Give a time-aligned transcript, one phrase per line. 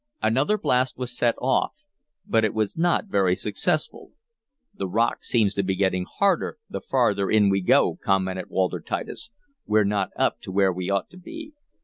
[0.23, 1.85] Another blast was set off,
[2.25, 4.13] but it was not very successful.
[4.73, 9.29] "The rock seems to be getting harder the farther in we go," commented Walter Titus.
[9.67, 11.53] "We're not up to where we ought to be."